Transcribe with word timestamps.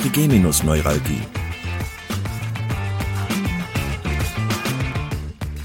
Trigeminusneuralgie. 0.00 1.22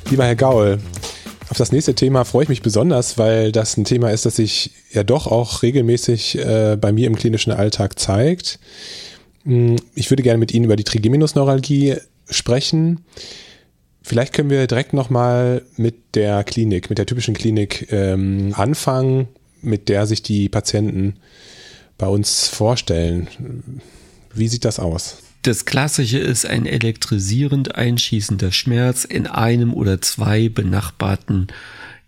Lieber 0.10 0.26
Herr 0.26 0.36
Gaul, 0.36 0.80
auf 1.50 1.58
das 1.58 1.72
nächste 1.72 1.94
Thema 1.94 2.24
freue 2.26 2.44
ich 2.44 2.50
mich 2.50 2.64
besonders, 2.64 3.20
weil 3.20 3.52
das 3.52 3.78
ein 3.78 3.84
Thema 3.84 4.10
ist, 4.10 4.26
das 4.26 4.38
sich 4.38 4.72
ja 4.92 5.04
doch 5.04 5.28
auch 5.28 5.62
regelmäßig 5.62 6.40
äh, 6.40 6.78
bei 6.82 6.92
mir 6.92 7.06
im 7.06 7.16
klinischen 7.16 7.54
Alltag 7.54 8.00
zeigt. 8.00 8.58
Hm, 9.44 9.76
ich 9.94 10.10
würde 10.10 10.24
gerne 10.24 10.40
mit 10.40 10.52
Ihnen 10.52 10.66
über 10.66 10.78
die 10.78 10.84
Trigeminusneuralgie 10.84 11.98
sprechen. 12.28 13.06
Vielleicht 14.02 14.34
können 14.34 14.50
wir 14.50 14.66
direkt 14.66 14.94
nochmal 14.94 15.62
mit 15.78 16.16
der 16.16 16.44
Klinik, 16.44 16.90
mit 16.90 16.98
der 16.98 17.06
typischen 17.06 17.36
Klinik 17.36 17.88
ähm, 17.92 18.56
anfangen, 18.58 19.28
mit 19.62 19.90
der 19.90 20.08
sich 20.08 20.24
die 20.24 20.50
Patienten 20.50 21.18
bei 22.00 22.08
uns 22.08 22.48
vorstellen. 22.48 23.28
Wie 24.34 24.48
sieht 24.48 24.66
das 24.66 24.80
aus? 24.80 25.18
Das 25.44 25.66
Klassische 25.66 26.20
ist 26.20 26.46
ein 26.46 26.66
elektrisierend 26.66 27.76
einschießender 27.76 28.52
Schmerz 28.52 29.04
in 29.04 29.28
einem 29.28 29.74
oder 29.74 30.02
zwei 30.02 30.48
benachbarten 30.50 31.48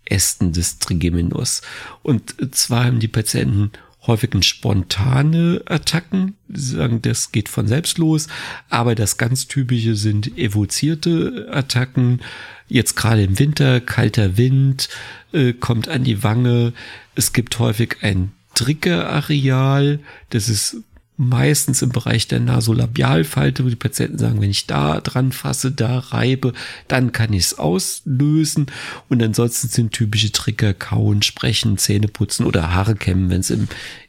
Ästen 0.06 0.52
des 0.52 0.78
Trigeminus. 0.78 1.60
Und 2.02 2.34
zwar 2.54 2.86
haben 2.86 3.00
die 3.00 3.08
Patienten 3.08 3.72
häufig 4.06 4.30
spontane 4.44 5.62
Attacken. 5.66 6.36
Sie 6.48 6.76
sagen, 6.76 7.02
das 7.02 7.32
geht 7.32 7.48
von 7.48 7.66
selbst 7.66 7.98
los. 7.98 8.28
Aber 8.70 8.94
das 8.94 9.18
ganz 9.18 9.48
typische 9.48 9.96
sind 9.96 10.38
evozierte 10.38 11.48
Attacken. 11.50 12.22
Jetzt 12.68 12.96
gerade 12.96 13.24
im 13.24 13.38
Winter, 13.38 13.80
kalter 13.80 14.36
Wind, 14.36 14.88
äh, 15.32 15.52
kommt 15.52 15.88
an 15.88 16.04
die 16.04 16.22
Wange. 16.22 16.72
Es 17.14 17.32
gibt 17.32 17.58
häufig 17.58 17.98
ein 18.02 18.32
Triggerareal. 18.54 20.00
Das 20.30 20.48
ist 20.48 20.78
meistens 21.16 21.82
im 21.82 21.90
Bereich 21.90 22.28
der 22.28 22.40
Nasolabialfalte, 22.40 23.64
wo 23.64 23.68
die 23.68 23.76
Patienten 23.76 24.18
sagen, 24.18 24.40
wenn 24.40 24.50
ich 24.50 24.66
da 24.66 25.00
dran 25.00 25.32
fasse, 25.32 25.72
da 25.72 25.98
reibe, 25.98 26.52
dann 26.88 27.12
kann 27.12 27.32
ich 27.32 27.44
es 27.44 27.58
auslösen. 27.58 28.66
Und 29.08 29.22
ansonsten 29.22 29.68
sind 29.68 29.92
typische 29.92 30.32
Trigger 30.32 30.74
kauen, 30.74 31.22
sprechen, 31.22 31.78
Zähne 31.78 32.08
putzen 32.08 32.44
oder 32.44 32.74
Haare 32.74 32.96
kämmen, 32.96 33.30
wenn 33.30 33.40
es 33.40 33.50
im 33.50 33.68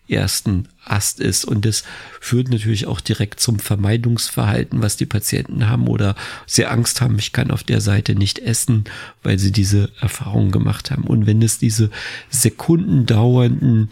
ersten 0.10 0.68
Ast 0.86 1.20
ist. 1.20 1.46
Und 1.46 1.66
das 1.66 1.84
führt 2.20 2.50
natürlich 2.50 2.88
auch 2.88 3.02
direkt 3.02 3.40
zum 3.40 3.60
Vermeidungsverhalten, 3.60 4.82
was 4.82 4.98
die 4.98 5.06
Patienten 5.06 5.68
haben 5.68 5.88
oder 5.88 6.16
sehr 6.46 6.72
Angst 6.72 7.02
haben, 7.02 7.20
ich 7.20 7.34
kann 7.34 7.52
auf 7.52 7.64
der 7.64 7.82
Seite 7.82 8.16
nicht 8.16 8.40
essen, 8.40 8.86
weil 9.24 9.38
sie 9.40 9.52
diese 9.52 9.92
Erfahrung 10.00 10.52
gemacht 10.52 10.92
haben. 10.92 11.04
Und 11.04 11.26
wenn 11.26 11.42
es 11.42 11.60
diese 11.60 11.90
sekundendauernden 12.30 13.90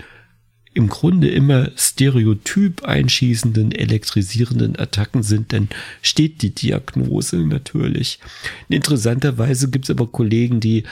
im 0.76 0.90
Grunde 0.90 1.30
immer 1.30 1.72
stereotyp 1.78 2.84
einschießenden, 2.84 3.72
elektrisierenden 3.72 4.78
Attacken 4.78 5.24
sind, 5.24 5.54
dann 5.54 5.70
steht 6.02 6.42
die 6.42 6.54
Diagnose 6.54 7.38
natürlich. 7.38 8.20
Interessanterweise 8.68 9.70
gibt 9.70 9.86
es 9.86 9.90
aber 9.90 10.08
Kollegen, 10.08 10.60
die 10.60 10.84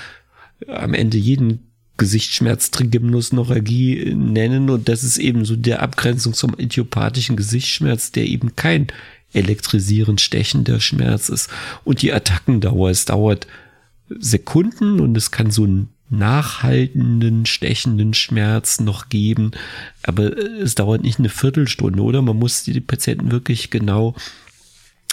am 0.68 0.94
Ende 0.94 1.18
jeden 1.18 1.68
Gesichtsschmerz 1.98 2.72
Trigeminusneuralgie 2.72 4.16
nennen 4.16 4.70
und 4.70 4.88
das 4.88 5.04
ist 5.04 5.18
eben 5.18 5.44
so 5.44 5.56
der 5.58 5.82
Abgrenzung 5.84 6.34
zum 6.34 6.58
idiopathischen 6.58 7.36
Gesichtsschmerz, 7.36 8.14
der 8.14 8.26
eben 8.26 8.56
kein 8.56 8.88
elektrisierend 9.34 10.22
stechender 10.22 10.80
Schmerz 10.80 11.28
ist. 11.28 11.50
Und 11.84 12.02
die 12.02 12.14
Attackendauer, 12.14 12.90
es 12.90 13.06
dauert 13.06 13.48
Sekunden 14.10 15.02
und 15.02 15.18
es 15.18 15.32
kann 15.32 15.52
so 15.52 15.66
ein 15.66 15.90
nachhaltenden, 16.18 17.46
stechenden 17.46 18.14
Schmerz 18.14 18.80
noch 18.80 19.10
geben. 19.10 19.52
Aber 20.04 20.36
es 20.38 20.76
dauert 20.76 21.04
nicht 21.04 21.20
eine 21.20 21.30
Viertelstunde, 21.30 22.02
oder? 22.02 22.22
Man 22.22 22.38
muss 22.38 22.64
die 22.64 22.80
Patienten 22.80 23.32
wirklich 23.32 23.70
genau 23.70 24.16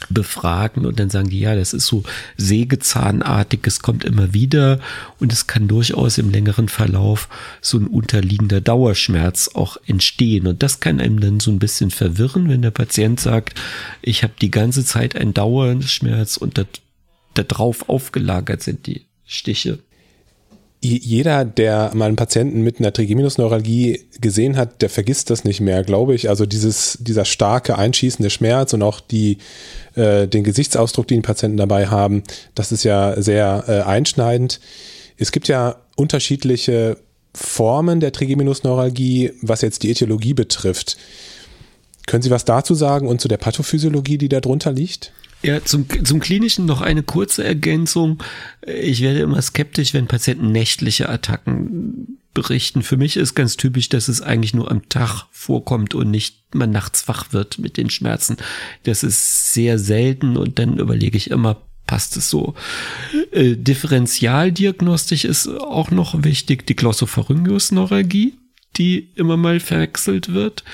befragen 0.09 0.87
und 0.87 0.99
dann 0.99 1.11
sagen 1.11 1.29
die, 1.29 1.41
ja, 1.41 1.55
das 1.55 1.75
ist 1.75 1.87
so 1.87 2.05
sägezahnartig, 2.37 3.61
es 3.65 3.81
kommt 3.81 4.05
immer 4.05 4.33
wieder 4.33 4.81
und 5.19 5.33
es 5.33 5.47
kann 5.47 5.69
durchaus 5.69 6.17
im 6.17 6.31
längeren 6.31 6.69
Verlauf 6.69 7.29
so 7.61 7.77
ein 7.77 7.87
unterliegender 7.87 8.61
Dauerschmerz 8.61 9.51
auch 9.55 9.77
entstehen 9.87 10.47
und 10.47 10.63
das 10.63 10.81
kann 10.81 11.01
einem 11.01 11.21
dann 11.21 11.41
so 11.41 11.51
ein 11.51 11.59
bisschen 11.59 11.91
verwirren, 11.91 12.49
wenn 12.49 12.63
der 12.63 12.71
Patient 12.71 13.21
sagt, 13.21 13.61
ich 14.01 14.23
habe 14.23 14.33
die 14.41 14.51
ganze 14.51 14.85
Zeit 14.85 15.17
einen 15.17 15.35
Dauerschmerz 15.35 16.39
und 16.39 16.57
da, 16.57 16.65
da 17.35 17.43
drauf 17.43 17.89
aufgelagert 17.89 18.63
sind 18.63 18.87
die 18.87 19.07
Stiche 19.27 19.81
jeder, 20.83 21.45
der 21.45 21.91
mal 21.95 22.07
einen 22.07 22.17
Patienten 22.17 22.63
mit 22.63 22.79
einer 22.79 22.93
Trigeminusneuralgie 22.93 24.07
gesehen 24.21 24.57
hat, 24.57 24.81
der 24.81 24.89
vergisst 24.89 25.29
das 25.29 25.45
nicht 25.45 25.61
mehr, 25.61 25.85
glaube 25.85 26.15
ich. 26.15 26.31
Also 26.31 26.47
dieses, 26.47 26.97
dieser 27.01 27.27
starke 27.27 27.77
einschießende 27.77 28.31
Schmerz 28.31 28.73
und 28.73 28.83
auch 28.83 29.01
die, 29.01 29.39
äh, 29.95 30.27
den 30.27 30.43
Gesichtsausdruck, 30.43 31.07
den 31.07 31.19
die 31.19 31.27
Patienten 31.27 31.59
dabei 31.59 31.89
haben, 31.89 32.23
das 32.55 32.73
ist 32.73 32.85
ja 32.85 33.21
sehr 33.21 33.65
äh, 33.69 33.81
einschneidend. 33.83 34.61
Es 35.19 35.33
gibt 35.33 35.49
ja 35.49 35.77
unterschiedliche 35.97 36.97
Formen 37.35 38.01
der 38.01 38.13
Trigeminusneuralgie, 38.13 39.33
was 39.43 39.61
jetzt 39.61 39.83
die 39.83 39.91
Äthiologie 39.91 40.33
betrifft. 40.33 40.97
Können 42.07 42.23
Sie 42.23 42.31
was 42.31 42.47
dazu 42.47 42.75
sagen 42.75 43.07
und 43.07 43.21
zu 43.21 43.29
der 43.29 43.37
Pathophysiologie, 43.37 44.17
die 44.17 44.31
darunter 44.31 44.73
liegt? 44.73 45.13
Ja, 45.43 45.65
zum, 45.65 45.87
zum 46.05 46.21
Klinischen 46.21 46.67
noch 46.67 46.83
eine 46.83 47.03
kurze 47.03 47.45
Ergänzung. 47.45 48.23
Ich 48.67 49.01
werde 49.01 49.21
immer 49.21 49.41
skeptisch, 49.41 49.95
wenn 49.95 50.07
Patienten 50.07 50.53
nächtliche 50.53 51.09
Attacken 51.09 52.19
berichten. 52.35 52.83
Für 52.83 52.97
mich 52.97 53.17
ist 53.17 53.35
ganz 53.35 53.57
typisch, 53.57 53.89
dass 53.89 54.09
es 54.09 54.21
eigentlich 54.21 54.55
nur 54.55 54.71
am 54.71 54.89
Tag 54.89 55.27
vorkommt 55.31 55.95
und 55.95 56.11
nicht 56.11 56.55
man 56.55 56.71
nachts 56.71 57.09
wach 57.09 57.33
wird 57.33 57.59
mit 57.59 57.77
den 57.77 57.91
Schmerzen. 57.91 58.37
Das 58.83 59.03
ist 59.03 59.55
sehr 59.55 59.79
selten 59.79 60.37
und 60.37 60.59
dann 60.59 60.79
überlege 60.79 61.17
ich 61.17 61.31
immer, 61.31 61.63
passt 61.87 62.17
es 62.17 62.29
so. 62.29 62.55
Äh, 63.33 63.57
Differentialdiagnostisch 63.57 65.25
ist 65.25 65.49
auch 65.49 65.91
noch 65.91 66.23
wichtig, 66.23 66.67
die 66.67 66.77
Glossopharyngeusneuralgie, 66.77 68.35
die 68.77 69.11
immer 69.17 69.37
mal 69.37 69.59
verwechselt 69.59 70.33
wird 70.33 70.65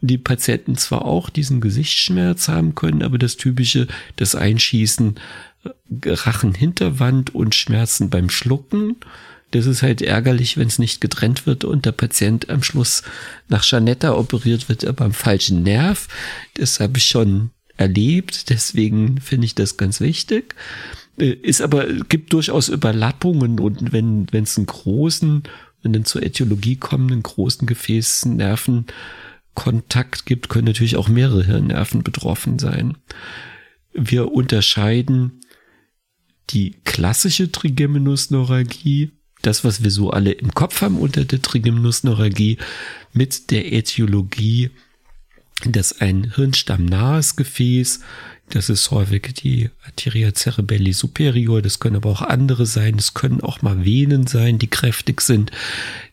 die 0.00 0.18
Patienten 0.18 0.76
zwar 0.76 1.04
auch 1.04 1.30
diesen 1.30 1.60
Gesichtsschmerz 1.60 2.48
haben 2.48 2.74
können, 2.74 3.02
aber 3.02 3.18
das 3.18 3.36
typische, 3.36 3.88
das 4.16 4.34
Einschießen, 4.34 5.16
äh, 5.64 5.70
Rachenhinterwand 6.06 7.34
und 7.34 7.54
Schmerzen 7.54 8.10
beim 8.10 8.30
Schlucken. 8.30 8.96
Das 9.50 9.66
ist 9.66 9.82
halt 9.82 10.02
ärgerlich, 10.02 10.56
wenn 10.56 10.68
es 10.68 10.78
nicht 10.78 11.00
getrennt 11.00 11.46
wird 11.46 11.64
und 11.64 11.86
der 11.86 11.92
Patient 11.92 12.50
am 12.50 12.62
Schluss 12.62 13.02
nach 13.48 13.64
Janetta 13.64 14.14
operiert 14.14 14.68
wird, 14.68 14.84
aber 14.84 15.06
am 15.06 15.14
falschen 15.14 15.62
Nerv. 15.62 16.06
Das 16.54 16.80
habe 16.80 16.98
ich 16.98 17.06
schon 17.06 17.50
erlebt, 17.76 18.50
deswegen 18.50 19.20
finde 19.20 19.46
ich 19.46 19.54
das 19.54 19.76
ganz 19.76 20.00
wichtig. 20.00 20.54
Äh, 21.18 21.30
ist 21.30 21.62
aber, 21.62 21.86
gibt 21.86 22.32
durchaus 22.32 22.68
Überlappungen 22.68 23.58
und 23.58 23.92
wenn 23.92 24.26
wenn 24.30 24.44
es 24.44 24.56
einen 24.56 24.66
großen, 24.66 25.42
wenn 25.82 25.92
dann 25.92 26.04
zur 26.04 26.22
Äthiologie 26.22 26.76
kommenden 26.76 27.22
großen 27.22 27.66
Gefäßnerven 27.66 28.86
Kontakt 29.58 30.24
gibt, 30.24 30.48
können 30.48 30.66
natürlich 30.66 30.96
auch 30.96 31.08
mehrere 31.08 31.42
Hirnnerven 31.42 32.04
betroffen 32.04 32.60
sein. 32.60 32.96
Wir 33.92 34.30
unterscheiden 34.30 35.40
die 36.50 36.76
klassische 36.84 37.50
Trigeminusneuralgie, 37.50 39.10
das, 39.42 39.64
was 39.64 39.82
wir 39.82 39.90
so 39.90 40.10
alle 40.10 40.30
im 40.30 40.54
Kopf 40.54 40.80
haben 40.80 40.96
unter 40.96 41.24
der 41.24 41.42
Trigeminusneuralgie, 41.42 42.58
mit 43.12 43.50
der 43.50 43.72
Äthiologie, 43.72 44.70
dass 45.64 46.00
ein 46.00 46.34
hirnstammnahes 46.36 47.34
Gefäß, 47.34 47.98
das 48.50 48.68
ist 48.68 48.92
häufig 48.92 49.34
die 49.34 49.70
Arteria 49.84 50.32
cerebelli 50.36 50.92
superior, 50.92 51.62
das 51.62 51.80
können 51.80 51.96
aber 51.96 52.10
auch 52.10 52.22
andere 52.22 52.64
sein, 52.64 52.94
es 52.94 53.12
können 53.12 53.40
auch 53.40 53.60
mal 53.62 53.84
Venen 53.84 54.28
sein, 54.28 54.60
die 54.60 54.68
kräftig 54.68 55.20
sind, 55.20 55.50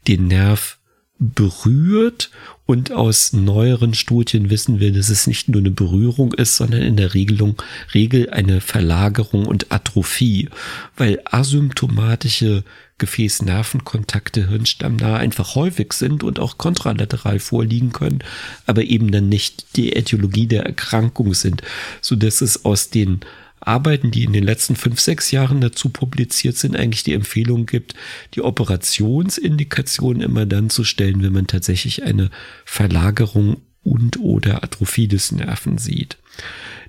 den 0.07 0.29
Nerv 0.29 0.74
berührt 1.17 2.29
und 2.65 2.91
aus 2.91 3.31
neueren 3.31 3.93
Studien 3.93 4.49
wissen 4.49 4.79
wir, 4.79 4.91
dass 4.91 5.09
es 5.09 5.27
nicht 5.27 5.47
nur 5.47 5.61
eine 5.61 5.71
Berührung 5.71 6.33
ist, 6.33 6.57
sondern 6.57 6.81
in 6.81 6.97
der 6.97 7.13
Regelung, 7.13 7.61
Regel 7.93 8.29
eine 8.31 8.59
Verlagerung 8.59 9.45
und 9.45 9.71
Atrophie, 9.71 10.49
weil 10.97 11.21
asymptomatische 11.25 12.63
Gefäßnervenkontakte 12.97 14.49
hirnstammnah 14.49 15.17
einfach 15.17 15.55
häufig 15.55 15.93
sind 15.93 16.23
und 16.23 16.39
auch 16.39 16.57
kontralateral 16.57 17.39
vorliegen 17.39 17.91
können, 17.91 18.19
aber 18.65 18.83
eben 18.83 19.11
dann 19.11 19.29
nicht 19.29 19.75
die 19.75 19.95
Äthiologie 19.95 20.47
der 20.47 20.65
Erkrankung 20.65 21.33
sind, 21.33 21.61
so 22.01 22.15
dass 22.15 22.41
es 22.41 22.65
aus 22.65 22.89
den 22.89 23.21
Arbeiten, 23.67 24.11
die 24.11 24.23
in 24.23 24.33
den 24.33 24.43
letzten 24.43 24.75
fünf, 24.75 24.99
sechs 24.99 25.31
Jahren 25.31 25.61
dazu 25.61 25.89
publiziert 25.89 26.57
sind, 26.57 26.75
eigentlich 26.75 27.03
die 27.03 27.13
Empfehlung 27.13 27.65
gibt, 27.65 27.95
die 28.33 28.41
Operationsindikation 28.41 30.21
immer 30.21 30.45
dann 30.45 30.69
zu 30.69 30.83
stellen, 30.83 31.23
wenn 31.23 31.33
man 31.33 31.47
tatsächlich 31.47 32.03
eine 32.03 32.29
Verlagerung 32.63 33.57
und 33.83 34.19
oder 34.19 34.63
Atrophie 34.63 35.07
des 35.07 35.31
Nerven 35.31 35.77
sieht. 35.77 36.17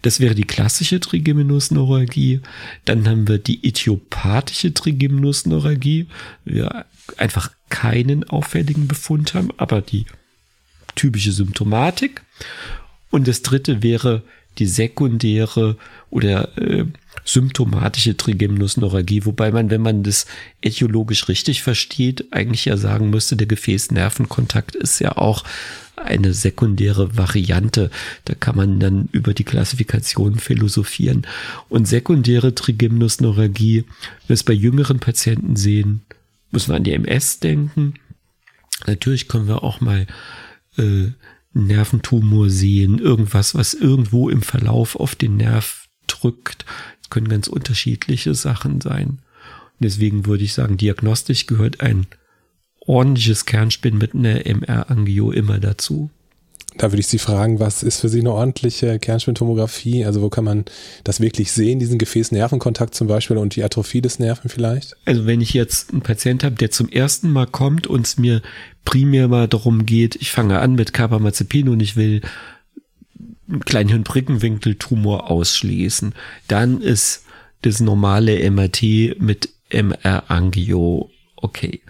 Das 0.03 0.21
wäre 0.21 0.35
die 0.35 0.45
klassische 0.45 1.01
Trigeminusneuralgie. 1.01 2.41
Dann 2.85 3.09
haben 3.09 3.29
wir 3.29 3.39
die 3.39 3.67
idiopathische 3.67 4.75
Trigeminusneuralgie. 4.75 6.07
Wir 6.45 6.87
einfach 7.17 7.51
keinen 7.71 8.25
auffälligen 8.25 8.89
Befund 8.89 9.35
haben, 9.35 9.51
aber 9.57 9.81
die 9.81 10.07
typische 10.95 11.33
Symptomatik. 11.33 12.23
Und 13.11 13.29
das 13.29 13.43
dritte 13.43 13.83
wäre 13.83 14.23
die 14.59 14.67
sekundäre 14.67 15.77
oder 16.11 16.57
äh, 16.59 16.85
symptomatische 17.25 18.17
Trigeminusneuralgie, 18.17 19.25
wobei 19.25 19.51
man, 19.51 19.71
wenn 19.71 19.83
man 19.83 20.03
das 20.03 20.27
etiologisch 20.61 21.29
richtig 21.29 21.63
versteht, 21.63 22.33
eigentlich 22.33 22.65
ja 22.67 22.77
sagen 22.77 23.11
müsste, 23.11 23.37
der 23.37 23.47
Gefäßnervenkontakt 23.47 24.77
ist 24.77 25.01
ja 25.01 25.17
auch 25.17 25.45
eine 25.97 26.35
sekundäre 26.35 27.17
Variante. 27.17 27.91
Da 28.25 28.35
kann 28.35 28.57
man 28.57 28.79
dann 28.79 29.09
über 29.13 29.35
die 29.35 29.45
Klassifikation 29.45 30.39
philosophieren. 30.39 31.27
Und 31.69 31.89
sekundäre 31.89 32.55
Trigeminusneuralgie, 32.55 33.83
wenn 33.83 34.29
wir 34.29 34.35
es 34.35 34.45
bei 34.45 34.53
jüngeren 34.53 35.01
Patienten 35.01 35.57
sehen, 35.57 36.03
müssen 36.51 36.69
wir 36.69 36.77
an 36.77 36.85
die 36.85 36.93
MS 36.93 37.41
denken. 37.41 37.95
Natürlich 38.87 39.27
können 39.27 39.49
wir 39.49 39.63
auch 39.63 39.81
mal 39.81 40.07
äh, 40.77 41.09
Nerventumor 41.57 42.51
sehen, 42.51 42.99
irgendwas, 42.99 43.55
was 43.55 43.75
irgendwo 43.75 44.29
im 44.29 44.43
Verlauf 44.43 44.97
auf 44.97 45.15
den 45.15 45.37
Nerv 45.37 45.89
drückt. 46.07 46.65
Es 47.03 47.11
können 47.11 47.29
ganz 47.29 47.49
unterschiedliche 47.49 48.35
Sachen 48.35 48.81
sein. 48.81 49.07
Und 49.09 49.81
deswegen 49.81 50.27
würde 50.27 50.45
ich 50.45 50.55
sagen, 50.55 50.77
diagnostisch 50.77 51.47
gehört 51.47 51.81
ein 51.81 52.07
ordentliches 52.81 53.47
Kernspin 53.47 53.99
mit 53.99 54.15
einer 54.15 54.47
MR-Angio 54.47 55.31
immer 55.33 55.59
dazu. 55.59 56.11
Da 56.79 56.93
würde 56.93 57.01
ich 57.01 57.07
Sie 57.07 57.19
fragen, 57.19 57.59
was 57.59 57.83
ist 57.83 58.01
für 58.01 58.09
Sie 58.11 58.21
eine 58.21 58.33
ordentliche 58.33 58.99
Kernspintomographie? 58.99 60.05
Also 60.05 60.21
wo 60.21 60.29
kann 60.29 60.45
man 60.45 60.67
das 61.05 61.21
wirklich 61.21 61.53
sehen, 61.53 61.79
diesen 61.79 61.99
Gefäß-Nervenkontakt 61.99 62.95
zum 62.95 63.07
Beispiel 63.09 63.39
und 63.39 63.57
die 63.57 63.65
Atrophie 63.65 64.03
des 64.03 64.19
Nerven 64.19 64.51
vielleicht? 64.51 64.95
Also 65.07 65.27
wenn 65.27 65.41
ich 65.41 65.55
jetzt 65.55 65.91
einen 65.91 66.03
Patient 66.03 66.45
habe, 66.45 66.57
der 66.57 66.71
zum 66.71 66.91
ersten 66.91 67.31
Mal 67.31 67.47
kommt 67.47 67.87
und 67.87 68.07
es 68.07 68.19
mir 68.19 68.43
primär 68.87 69.29
mal 69.29 69.49
darum 69.49 69.85
geht, 69.85 70.17
ich 70.17 70.31
fange 70.31 70.61
an 70.61 70.75
mit 70.75 70.95
Carbamazepin 70.95 71.69
und 71.69 71.81
ich 71.81 71.97
will 71.97 72.23
einen 73.49 73.61
kleinen 73.61 73.91
Hirnbrickenwinkeltumor 73.91 75.31
ausschließen, 75.31 76.15
dann 76.49 76.81
ist 76.81 77.25
das 77.63 77.81
normale 77.81 78.51
MRT 78.51 79.21
mit 79.21 79.51
MR-Angio 79.69 81.11
okay. 81.37 81.83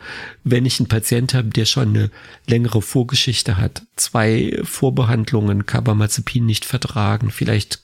Wenn 0.43 0.67
ich 0.67 0.81
einen 0.81 0.89
Patient 0.89 1.35
habe, 1.35 1.49
der 1.49 1.67
schon 1.67 1.91
eine 1.91 2.11
längere 2.47 2.83
Vorgeschichte 2.83 3.57
hat, 3.57 3.83
zwei 3.97 4.59
Vorbehandlungen 4.65 5.67
Carbamazepin 5.67 6.45
nicht 6.45 6.65
vertragen, 6.65 7.31
vielleicht 7.31 7.81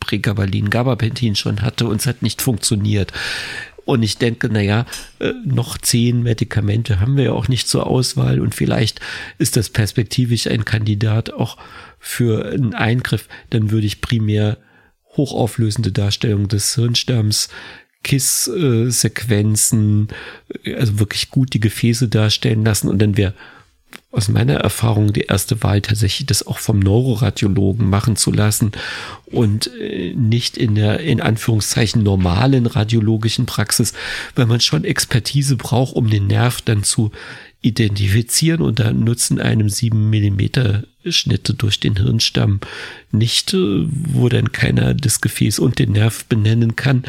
Pregabalin, 0.00 0.68
Gabapentin 0.68 1.36
schon 1.36 1.62
hatte 1.62 1.86
und 1.86 2.00
es 2.00 2.06
hat 2.06 2.22
nicht 2.22 2.42
funktioniert. 2.42 3.12
Und 3.84 4.02
ich 4.02 4.18
denke, 4.18 4.48
naja, 4.48 4.86
äh, 5.18 5.32
noch 5.44 5.78
zehn 5.78 6.22
Medikamente 6.22 7.00
haben 7.00 7.16
wir 7.16 7.24
ja 7.24 7.32
auch 7.32 7.48
nicht 7.48 7.68
zur 7.68 7.86
Auswahl 7.86 8.40
und 8.40 8.54
vielleicht 8.54 9.00
ist 9.38 9.56
das 9.56 9.70
perspektivisch 9.70 10.46
ein 10.46 10.64
Kandidat 10.64 11.32
auch 11.32 11.56
für 11.98 12.46
einen 12.46 12.74
Eingriff. 12.74 13.28
Dann 13.50 13.70
würde 13.70 13.86
ich 13.86 14.00
primär 14.00 14.58
hochauflösende 15.16 15.92
Darstellung 15.92 16.48
des 16.48 16.74
Hirnstamms 16.74 17.48
KISS-Sequenzen, 18.02 20.08
also 20.76 20.98
wirklich 20.98 21.30
gut 21.30 21.54
die 21.54 21.60
Gefäße 21.60 22.08
darstellen 22.08 22.64
lassen 22.64 22.88
und 22.88 23.00
dann 23.00 23.16
wäre 23.16 23.34
aus 24.10 24.28
meiner 24.28 24.54
Erfahrung 24.54 25.12
die 25.12 25.22
erste 25.22 25.62
Wahl 25.62 25.80
tatsächlich, 25.80 26.26
das 26.26 26.46
auch 26.46 26.58
vom 26.58 26.78
Neuroradiologen 26.78 27.88
machen 27.88 28.16
zu 28.16 28.30
lassen 28.30 28.72
und 29.26 29.70
äh, 29.78 30.14
nicht 30.14 30.56
in 30.56 30.74
der 30.74 31.00
in 31.00 31.20
Anführungszeichen 31.20 32.02
normalen 32.02 32.66
radiologischen 32.66 33.46
Praxis, 33.46 33.94
weil 34.34 34.46
man 34.46 34.60
schon 34.60 34.84
Expertise 34.84 35.56
braucht, 35.56 35.94
um 35.94 36.10
den 36.10 36.26
Nerv 36.26 36.60
dann 36.60 36.84
zu 36.84 37.10
identifizieren 37.62 38.60
und 38.60 38.80
da 38.80 38.92
nutzen 38.92 39.40
einem 39.40 39.68
sieben 39.68 40.10
Millimeter 40.10 40.82
Schnitte 41.08 41.54
durch 41.54 41.80
den 41.80 41.96
Hirnstamm 41.96 42.60
nicht, 43.10 43.54
äh, 43.54 43.86
wo 43.88 44.28
dann 44.28 44.52
keiner 44.52 44.94
das 44.94 45.20
Gefäß 45.20 45.58
und 45.58 45.78
den 45.78 45.92
Nerv 45.92 46.24
benennen 46.26 46.76
kann, 46.76 47.04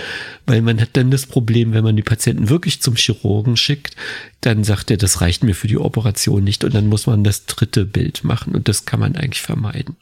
weil 0.46 0.62
man 0.62 0.80
hat 0.82 0.90
dann 0.94 1.12
das 1.12 1.26
Problem, 1.26 1.74
wenn 1.74 1.84
man 1.84 1.96
die 1.96 2.04
Patienten 2.04 2.50
wirklich 2.50 2.82
zum 2.82 2.96
Chirurgen 2.96 3.58
schickt, 3.58 3.96
dann 4.42 4.64
sagt 4.64 4.90
er, 4.92 4.98
das 4.98 5.22
reicht 5.22 5.44
mir 5.44 5.56
für 5.56 5.68
die 5.68 5.78
Operation 5.78 6.44
nicht 6.44 6.64
und 6.64 6.74
dann 6.74 6.88
muss 6.88 7.08
man 7.08 7.24
das 7.24 7.46
dritte 7.46 7.86
Bild 7.86 8.24
machen 8.24 8.56
und 8.56 8.68
das 8.68 8.86
kann 8.86 9.00
man 9.00 9.16
eigentlich 9.16 9.42
vermeiden. 9.42 9.96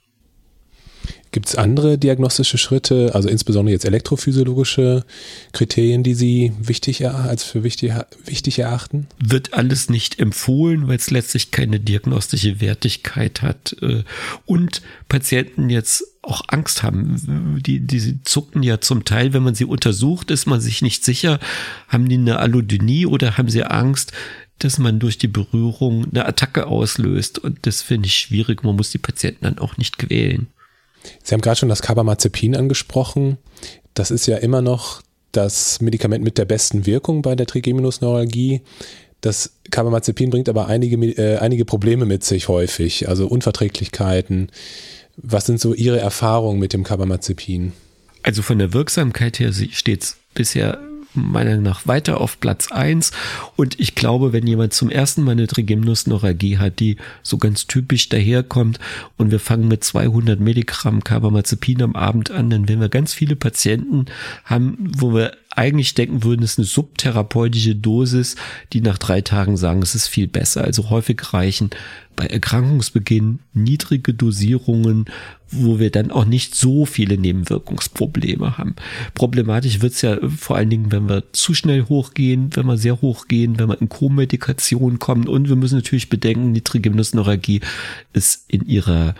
Gibt 1.31 1.48
es 1.48 1.56
andere 1.56 1.98
diagnostische 1.98 2.57
Schritte, 2.57 3.16
also 3.16 3.30
insbesondere 3.30 3.72
jetzt 3.72 3.86
elektrophysiologische 3.86 5.06
Kriterien, 5.54 6.04
die 6.04 6.13
Sie 6.13 6.51
wichtig 6.60 7.07
als 7.07 7.45
für 7.45 7.63
wichtig, 7.63 7.94
wichtig 8.25 8.60
erachten? 8.60 9.07
Wird 9.18 9.54
alles 9.54 9.89
nicht 9.89 10.19
empfohlen, 10.19 10.89
weil 10.89 10.98
es 10.98 11.10
letztlich 11.10 11.51
keine 11.51 11.80
diagnostische 11.80 12.60
Wertigkeit 12.60 13.42
hat. 13.42 13.78
Äh, 13.81 14.04
und 14.45 14.81
Patienten 15.07 15.69
jetzt 15.69 16.04
auch 16.22 16.44
Angst 16.50 16.83
haben. 16.83 17.62
Die, 17.66 17.80
die 17.80 18.22
zucken 18.24 18.62
ja 18.62 18.81
zum 18.81 19.06
Teil, 19.06 19.31
wenn 19.31 19.44
man 19.44 19.56
sie 19.56 19.66
untersucht, 19.66 20.31
ist 20.31 20.48
man 20.48 20.60
sich 20.60 20.81
nicht 20.81 21.06
sicher, 21.06 21.39
haben 21.88 22.10
die 22.10 22.16
eine 22.16 22.39
Allodynie 22.39 23.06
oder 23.06 23.38
haben 23.38 23.50
sie 23.50 23.63
Angst, 23.63 24.12
dass 24.60 24.77
man 24.77 25.00
durch 25.00 25.18
die 25.18 25.30
Berührung 25.30 26.12
eine 26.12 26.25
Attacke 26.25 26.68
auslöst. 26.68 27.39
Und 27.39 27.66
das 27.66 27.81
finde 27.81 28.07
ich 28.07 28.16
schwierig. 28.16 28.63
Man 28.63 28.75
muss 28.75 28.92
die 28.92 28.98
Patienten 28.98 29.45
dann 29.45 29.60
auch 29.60 29.77
nicht 29.77 29.98
quälen. 29.98 30.48
Sie 31.24 31.33
haben 31.33 31.42
gerade 31.42 31.57
schon 31.57 31.69
das 31.69 31.81
Carbamazepin 31.81 32.56
angesprochen. 32.56 33.38
Das 33.94 34.12
ist 34.12 34.25
ja 34.27 34.38
immer 34.38 34.62
noch 34.62 35.01
das 35.31 35.81
Medikament 35.81 36.24
mit 36.24 36.38
der 36.38 36.45
besten 36.45 36.86
Wirkung 36.86 37.21
bei 37.21 37.36
der 37.36 37.48
Trigeminusneuralgie. 37.48 38.62
Das 39.21 39.53
Carbamazepin 39.69 40.30
bringt 40.30 40.50
aber 40.50 40.68
einige, 40.68 40.98
äh, 41.06 41.38
einige 41.38 41.65
Probleme 41.65 42.06
mit 42.06 42.24
sich 42.24 42.48
häufig, 42.48 43.07
also 43.07 43.27
Unverträglichkeiten. 43.27 44.50
Was 45.15 45.46
sind 45.46 45.60
so 45.60 45.74
Ihre 45.74 46.00
Erfahrungen 46.00 46.60
mit 46.60 46.74
dem 46.74 46.84
Carbamazepin? 46.84 47.74
Also 48.24 48.41
von 48.41 48.60
der 48.60 48.74
Wirksamkeit 48.74 49.39
her 49.39 49.51
steht 49.53 50.03
es 50.03 50.17
bisher 50.34 50.79
meiner 51.13 51.51
Meinung 51.51 51.63
nach 51.63 51.88
weiter 51.88 52.22
auf 52.22 52.39
Platz 52.39 52.72
eins 52.72 53.12
Und 53.56 53.80
ich 53.80 53.96
glaube, 53.96 54.34
wenn 54.34 54.48
jemand 54.48 54.74
zum 54.74 54.89
ersten 54.89 55.24
Mal 55.24 55.32
eine 55.32 55.48
Trigeminusneuralgie 55.48 56.58
hat, 56.58 56.80
die 56.80 56.98
so 57.24 57.38
ganz 57.38 57.68
typisch 57.68 58.10
daherkommt 58.10 58.80
und 59.18 59.32
wir 59.32 59.39
fangen 59.39 59.68
mit 59.68 59.84
200 59.84 60.39
Milligramm 60.39 61.03
Carbamazepin 61.03 61.82
am 61.82 61.96
Abend 61.96 62.32
an, 62.32 62.50
dann 62.50 62.68
werden 62.68 62.82
wir 62.82 62.89
ganz 62.89 63.13
viele 63.13 63.36
Patienten 63.36 64.06
haben, 64.46 64.77
wo 64.98 65.13
wir 65.13 65.34
eigentlich 65.53 65.94
denken 65.96 66.24
würden, 66.24 66.44
es 66.44 66.51
ist 66.51 66.60
eine 66.60 66.65
subtherapeutische 66.65 67.75
Dosis, 67.75 68.36
die 68.72 68.82
nach 68.82 68.98
drei 68.98 69.22
Tagen 69.22 69.58
sagen, 69.58 69.82
es 69.82 69.96
ist 69.96 70.08
viel 70.08 70.27
besser. 70.27 70.63
Also 70.63 70.89
häufig 70.89 71.34
reichen 71.34 71.72
bei 72.22 72.28
Erkrankungsbeginn 72.28 73.40
niedrige 73.56 74.13
Dosierungen, 74.13 75.06
wo 75.50 75.80
wir 75.80 75.90
dann 75.90 76.12
auch 76.12 76.25
nicht 76.25 76.54
so 76.54 76.86
viele 76.86 77.18
Nebenwirkungsprobleme 77.18 78.60
haben. 78.60 78.75
Problematisch 79.16 79.82
wird's 79.82 80.04
ja 80.04 80.20
vor 80.30 80.56
allen 80.56 80.70
Dingen, 80.70 80.92
wenn 80.92 81.10
wir 81.10 81.24
zu 81.34 81.56
schnell 81.56 81.86
hochgehen, 81.86 82.51
wenn 82.54 82.68
wir 82.68 82.78
sehr 82.78 83.01
hochgehen, 83.01 83.58
wenn 83.58 83.70
wir 83.70 83.82
in 83.82 83.90
Co-Medikation 83.90 85.00
kommen 85.00 85.28
und 85.28 85.50
wir 85.50 85.56
müssen 85.56 85.78
natürlich 85.78 86.10
bedenken, 86.10 86.54
die 86.54 86.62
Trigeminusneuralgie 86.62 87.62
ist 88.13 88.46
in 88.48 88.68
ihrer 88.68 89.16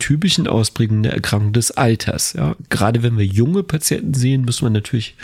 typischen 0.00 0.48
Ausprägung 0.48 0.98
eine 0.98 1.12
Erkrankung 1.12 1.52
des 1.52 1.70
Alters. 1.70 2.32
Ja, 2.32 2.56
gerade 2.70 3.04
wenn 3.04 3.18
wir 3.18 3.24
junge 3.24 3.62
Patienten 3.62 4.14
sehen, 4.14 4.44
müssen 4.44 4.66
wir 4.66 4.70
natürlich 4.70 5.14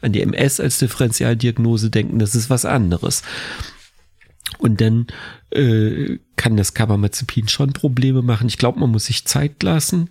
an 0.00 0.12
die 0.12 0.20
MS 0.20 0.60
als 0.60 0.78
Differentialdiagnose 0.78 1.90
denken, 1.90 2.20
das 2.20 2.36
ist 2.36 2.50
was 2.50 2.64
anderes. 2.64 3.24
Und 4.56 4.80
dann 4.80 5.06
äh, 5.50 6.18
kann 6.36 6.56
das 6.56 6.74
Carbamazepin 6.74 7.48
schon 7.48 7.72
Probleme 7.72 8.22
machen. 8.22 8.48
Ich 8.48 8.58
glaube, 8.58 8.80
man 8.80 8.90
muss 8.90 9.06
sich 9.06 9.24
Zeit 9.26 9.62
lassen. 9.62 10.10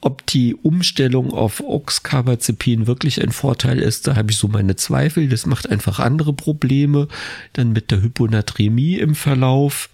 Ob 0.00 0.26
die 0.26 0.54
Umstellung 0.54 1.32
auf 1.32 1.60
Oxcarbazepin 1.60 2.86
wirklich 2.86 3.22
ein 3.22 3.32
Vorteil 3.32 3.78
ist, 3.78 4.06
da 4.06 4.16
habe 4.16 4.30
ich 4.30 4.36
so 4.36 4.48
meine 4.48 4.76
Zweifel. 4.76 5.28
Das 5.28 5.46
macht 5.46 5.70
einfach 5.70 5.98
andere 5.98 6.32
Probleme. 6.32 7.08
Dann 7.54 7.72
mit 7.72 7.90
der 7.90 8.02
Hyponatremie 8.02 8.96
im 8.96 9.14
Verlauf. 9.14 9.90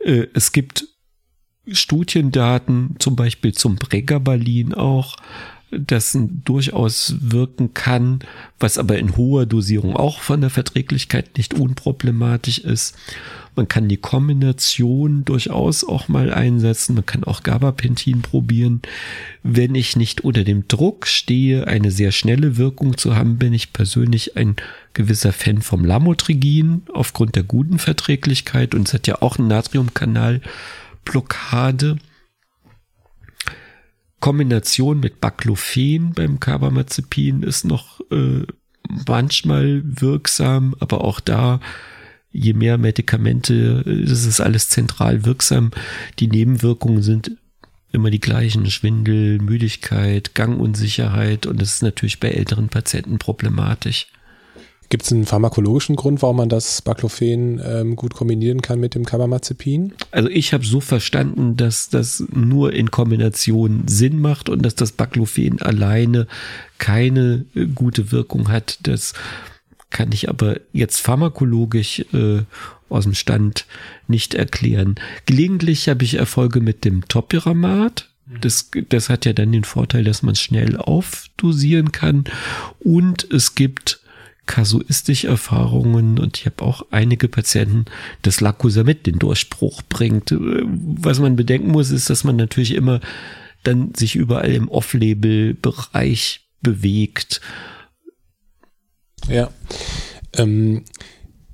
Äh, 0.00 0.26
es 0.34 0.52
gibt 0.52 0.86
Studiendaten, 1.70 2.96
zum 2.98 3.16
Beispiel 3.16 3.52
zum 3.52 3.76
Pregabalin 3.76 4.74
auch, 4.74 5.16
das 5.70 6.18
durchaus 6.44 7.16
wirken 7.20 7.74
kann, 7.74 8.20
was 8.58 8.78
aber 8.78 8.98
in 8.98 9.16
hoher 9.16 9.46
Dosierung 9.46 9.96
auch 9.96 10.20
von 10.20 10.40
der 10.40 10.50
Verträglichkeit 10.50 11.36
nicht 11.36 11.54
unproblematisch 11.54 12.58
ist. 12.58 12.96
Man 13.58 13.66
kann 13.66 13.88
die 13.88 13.96
Kombination 13.96 15.24
durchaus 15.24 15.82
auch 15.82 16.06
mal 16.06 16.32
einsetzen. 16.32 16.94
Man 16.94 17.06
kann 17.06 17.24
auch 17.24 17.42
Gabapentin 17.42 18.22
probieren. 18.22 18.82
Wenn 19.42 19.74
ich 19.74 19.96
nicht 19.96 20.20
unter 20.20 20.44
dem 20.44 20.68
Druck 20.68 21.08
stehe, 21.08 21.66
eine 21.66 21.90
sehr 21.90 22.12
schnelle 22.12 22.56
Wirkung 22.56 22.96
zu 22.96 23.16
haben, 23.16 23.36
bin 23.36 23.52
ich 23.52 23.72
persönlich 23.72 24.36
ein 24.36 24.54
gewisser 24.94 25.32
Fan 25.32 25.60
vom 25.60 25.84
Lamotrigin 25.84 26.82
aufgrund 26.94 27.34
der 27.34 27.42
guten 27.42 27.80
Verträglichkeit 27.80 28.76
und 28.76 28.86
es 28.86 28.94
hat 28.94 29.08
ja 29.08 29.22
auch 29.22 29.38
einen 29.38 29.48
Natriumkanalblockade. 29.48 31.98
Kombination 34.20 35.00
mit 35.00 35.20
Baclofen 35.20 36.12
beim 36.12 36.40
Carbamazepin 36.40 37.42
ist 37.42 37.64
noch 37.64 38.00
äh, 38.10 38.44
manchmal 39.06 39.82
wirksam, 39.84 40.74
aber 40.80 41.04
auch 41.04 41.20
da, 41.20 41.60
je 42.32 42.52
mehr 42.52 42.78
Medikamente, 42.78 43.82
das 43.84 44.24
ist 44.24 44.40
alles 44.40 44.68
zentral 44.68 45.24
wirksam. 45.24 45.70
Die 46.18 46.28
Nebenwirkungen 46.28 47.02
sind 47.02 47.32
immer 47.92 48.10
die 48.10 48.20
gleichen. 48.20 48.70
Schwindel, 48.70 49.38
Müdigkeit, 49.38 50.34
Gangunsicherheit 50.34 51.46
und 51.46 51.60
das 51.60 51.74
ist 51.74 51.82
natürlich 51.82 52.20
bei 52.20 52.30
älteren 52.30 52.68
Patienten 52.68 53.18
problematisch. 53.18 54.08
Gibt 54.90 55.04
es 55.04 55.12
einen 55.12 55.26
pharmakologischen 55.26 55.96
Grund, 55.96 56.22
warum 56.22 56.38
man 56.38 56.48
das 56.48 56.80
Baclofen 56.80 57.60
ähm, 57.62 57.94
gut 57.94 58.14
kombinieren 58.14 58.62
kann 58.62 58.80
mit 58.80 58.94
dem 58.94 59.04
Carbamazepin? 59.04 59.92
Also 60.12 60.30
ich 60.30 60.54
habe 60.54 60.64
so 60.64 60.80
verstanden, 60.80 61.56
dass 61.56 61.90
das 61.90 62.24
nur 62.32 62.72
in 62.72 62.90
Kombination 62.90 63.82
Sinn 63.86 64.18
macht 64.18 64.48
und 64.48 64.62
dass 64.62 64.74
das 64.74 64.92
Baclofen 64.92 65.60
alleine 65.60 66.26
keine 66.78 67.44
äh, 67.54 67.66
gute 67.66 68.12
Wirkung 68.12 68.48
hat. 68.48 68.78
Das 68.84 69.12
kann 69.90 70.10
ich 70.12 70.30
aber 70.30 70.56
jetzt 70.72 71.00
pharmakologisch 71.00 72.06
äh, 72.14 72.42
aus 72.88 73.04
dem 73.04 73.14
Stand 73.14 73.66
nicht 74.06 74.32
erklären. 74.32 74.94
Gelegentlich 75.26 75.90
habe 75.90 76.04
ich 76.04 76.14
Erfolge 76.14 76.60
mit 76.60 76.86
dem 76.86 77.06
Topiramat. 77.08 78.08
Das, 78.40 78.70
das 78.88 79.10
hat 79.10 79.26
ja 79.26 79.34
dann 79.34 79.52
den 79.52 79.64
Vorteil, 79.64 80.04
dass 80.04 80.22
man 80.22 80.34
schnell 80.34 80.76
aufdosieren 80.76 81.92
kann. 81.92 82.24
Und 82.80 83.30
es 83.30 83.54
gibt 83.54 84.00
kasuistische 84.48 85.28
Erfahrungen 85.28 86.18
und 86.18 86.38
ich 86.38 86.46
habe 86.46 86.62
auch 86.62 86.86
einige 86.90 87.28
Patienten, 87.28 87.84
dass 88.22 88.40
Lacosamid 88.40 89.06
den 89.06 89.18
Durchbruch 89.20 89.82
bringt. 89.88 90.34
Was 90.34 91.20
man 91.20 91.36
bedenken 91.36 91.70
muss, 91.70 91.90
ist, 91.90 92.10
dass 92.10 92.24
man 92.24 92.34
natürlich 92.34 92.74
immer 92.74 93.00
dann 93.62 93.94
sich 93.94 94.16
überall 94.16 94.50
im 94.50 94.68
Off-Label-Bereich 94.68 96.48
bewegt. 96.62 97.40
Ja. 99.28 99.50
Ähm, 100.32 100.84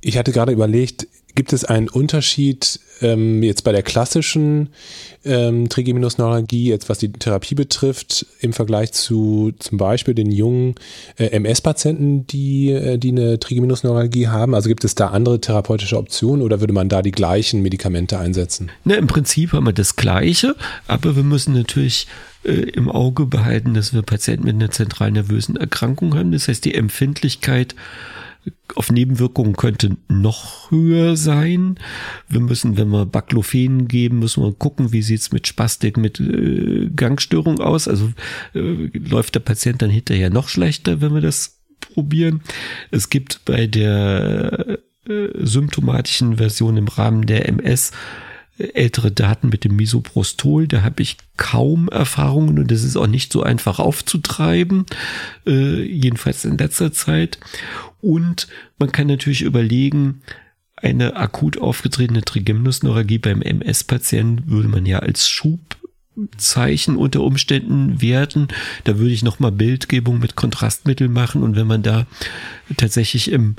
ich 0.01 0.17
hatte 0.17 0.33
gerade 0.33 0.53
überlegt, 0.53 1.09
gibt 1.35 1.53
es 1.53 1.65
einen 1.65 1.89
Unterschied 1.89 2.79
ähm, 3.01 3.43
jetzt 3.43 3.65
bei 3.65 3.73
der 3.73 3.83
klassischen 3.83 4.71
ähm, 5.25 5.69
Trigeminusneuralgie, 5.69 6.69
jetzt 6.69 6.89
was 6.89 6.99
die 6.99 7.13
Therapie 7.13 7.55
betrifft, 7.55 8.27
im 8.41 8.53
Vergleich 8.53 8.93
zu 8.93 9.53
zum 9.59 9.79
Beispiel 9.79 10.15
den 10.15 10.31
jungen 10.31 10.75
äh, 11.17 11.27
MS-Patienten, 11.27 12.27
die, 12.27 12.71
äh, 12.71 12.99
die 12.99 13.11
eine 13.11 13.39
Trigeminusneuralgie 13.39 14.29
haben? 14.29 14.55
Also 14.55 14.69
gibt 14.69 14.85
es 14.85 14.95
da 14.95 15.09
andere 15.09 15.41
therapeutische 15.41 15.97
Optionen 15.97 16.43
oder 16.43 16.61
würde 16.61 16.73
man 16.73 16.89
da 16.89 17.03
die 17.03 17.13
gleichen 17.13 17.63
Medikamente 17.63 18.19
einsetzen? 18.19 18.71
Ne, 18.85 18.97
Im 18.97 19.07
Prinzip 19.07 19.53
haben 19.53 19.67
wir 19.67 19.73
das 19.73 19.97
Gleiche, 19.97 20.55
aber 20.87 21.17
wir 21.17 21.25
müssen 21.25 21.55
natürlich 21.55 22.07
äh, 22.45 22.53
im 22.53 22.91
Auge 22.91 23.27
behalten, 23.27 23.75
dass 23.75 23.95
wir 23.95 24.03
Patienten 24.03 24.45
mit 24.45 24.55
einer 24.55 24.71
zentralen 24.71 25.15
nervösen 25.15 25.57
Erkrankung 25.57 26.15
haben. 26.15 26.33
Das 26.33 26.49
heißt, 26.49 26.65
die 26.65 26.75
Empfindlichkeit 26.75 27.75
auf 28.75 28.91
Nebenwirkungen 28.91 29.57
könnte 29.57 29.97
noch 30.09 30.71
höher 30.71 31.17
sein. 31.17 31.79
Wir 32.29 32.41
müssen, 32.41 32.77
wenn 32.77 32.89
wir 32.89 33.07
Baclofen 33.07 33.89
geben, 33.89 34.19
müssen 34.19 34.43
wir 34.43 34.53
gucken, 34.53 34.93
wie 34.93 35.03
sieht's 35.03 35.33
mit 35.33 35.47
Spastik, 35.47 35.97
mit 35.97 36.21
äh, 36.21 36.91
Gangstörung 36.95 37.61
aus. 37.61 37.89
Also 37.89 38.13
äh, 38.55 38.91
läuft 38.93 39.35
der 39.35 39.41
Patient 39.41 39.83
dann 39.83 39.91
hinterher 39.91 40.31
noch 40.31 40.49
schlechter, 40.49 41.01
wenn 41.01 41.15
wir 41.15 41.21
das 41.21 41.61
probieren. 41.93 42.43
Es 42.91 43.11
gibt 43.11 43.45
bei 43.45 43.67
der 43.67 44.79
äh, 45.07 45.29
symptomatischen 45.35 46.37
Version 46.37 46.77
im 46.77 46.89
Rahmen 46.89 47.27
der 47.27 47.49
MS 47.49 47.93
ältere 48.59 49.11
Daten 49.11 49.49
mit 49.49 49.65
dem 49.65 49.77
Misoprostol, 49.77 50.69
da 50.69 50.83
habe 50.83 51.03
ich 51.03 51.17
kaum 51.37 51.89
Erfahrungen 51.89 52.59
und 52.59 52.71
das 52.71 52.85
ist 52.85 52.97
auch 52.97 53.09
nicht 53.09 53.33
so 53.33 53.43
einfach 53.43 53.79
aufzutreiben, 53.79 54.87
äh, 55.47 55.83
jedenfalls 55.83 56.45
in 56.45 56.57
letzter 56.57 56.93
Zeit. 56.93 57.39
Und 58.01 58.49
man 58.79 58.93
kann 58.93 59.09
natürlich 59.09 59.43
überlegen, 59.43 60.23
eine 60.77 61.17
akut 61.17 61.59
aufgetretene 61.59 62.23
Trigeminusneuralgie 62.23 63.19
beim 63.19 63.43
MS-Patienten 63.43 64.51
würde 64.51 64.69
man 64.69 64.85
ja 64.87 64.99
als 64.99 65.29
Schubzeichen 65.29 66.97
unter 66.97 67.23
Umständen 67.23 68.03
werten. 68.03 68.49
Da 68.85 68.99
würde 68.99 69.15
ich 69.15 69.23
nochmal 69.23 69.53
Bildgebung 69.53 70.19
mit 70.19 70.37
Kontrastmittel 70.37 71.09
machen 71.09 71.43
und 71.43 71.57
wenn 71.57 71.67
man 71.67 71.83
da 71.83 72.07
tatsächlich 72.77 73.33
im 73.33 73.57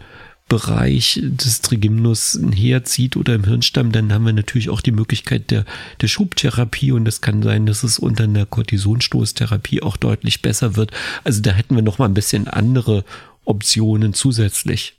Bereich 0.48 1.20
des 1.24 1.62
Trigeminus 1.62 2.40
herzieht 2.54 3.18
oder 3.18 3.34
im 3.34 3.46
Hirnstamm, 3.46 3.92
dann 3.92 4.14
haben 4.14 4.28
wir 4.28 4.34
natürlich 4.34 4.70
auch 4.70 4.82
die 4.82 4.92
Möglichkeit 4.92 5.50
der, 5.50 5.66
der 6.02 6.08
Schubtherapie 6.08 6.92
und 6.92 7.08
es 7.08 7.22
kann 7.22 7.42
sein, 7.42 7.66
dass 7.66 7.84
es 7.84 7.98
unter 7.98 8.26
einer 8.26 8.46
Kortisonstoßtherapie 8.46 9.82
auch 9.82 9.98
deutlich 9.98 10.44
besser 10.44 10.76
wird. 10.76 10.92
Also 11.24 11.42
da 11.42 11.52
hätten 11.52 11.76
wir 11.76 11.82
noch 11.82 11.98
mal 11.98 12.06
ein 12.06 12.14
bisschen 12.14 12.48
andere 12.48 13.04
Optionen 13.44 14.14
zusätzlich. 14.14 14.94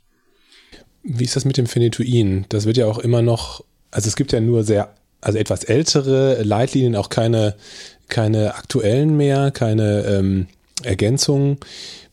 Wie 1.05 1.25
ist 1.25 1.37
das 1.37 1.45
mit 1.45 1.57
dem 1.57 1.67
Phenetuin? 1.67 2.47
Das 2.49 2.67
wird 2.67 2.76
ja 2.76 2.87
auch 2.87 2.99
immer 2.99 3.23
noch, 3.23 3.62
also 3.93 4.09
es 4.09 4.17
gibt 4.17 4.33
ja 4.33 4.41
nur 4.41 4.65
sehr, 4.65 4.95
also 5.21 5.38
etwas 5.38 5.62
ältere 5.62 6.43
Leitlinien, 6.43 6.97
auch 6.97 7.09
keine, 7.09 7.55
keine 8.09 8.57
aktuellen 8.57 9.17
mehr, 9.17 9.53
keine 9.53 10.03
ähm, 10.07 10.49
Ergänzungen. 10.83 11.59